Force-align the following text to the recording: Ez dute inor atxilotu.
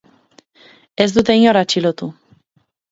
Ez 1.05 1.09
dute 1.19 1.37
inor 1.43 1.61
atxilotu. 1.63 2.13